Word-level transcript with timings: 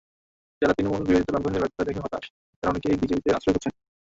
যাঁরা 0.61 0.73
তৃণমূলের 0.73 1.05
বিরোধিতায় 1.07 1.33
বামপন্থীদের 1.35 1.63
ব্যর্থতা 1.63 1.87
দেখে 1.87 2.03
হতাশ, 2.03 2.25
তাঁরা 2.53 2.71
অনেকেই 2.71 2.99
বিজেপিতে 3.01 3.29
আশ্রয় 3.29 3.53
খুঁজেছেন। 3.55 3.73